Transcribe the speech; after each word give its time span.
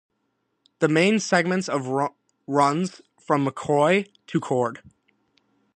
The 0.79 0.87
main 0.87 1.19
segment 1.19 1.69
of 1.69 1.85
runs 2.47 3.01
from 3.19 3.45
McCrory 3.45 4.07
to 4.25 4.39
Cord. 4.39 4.81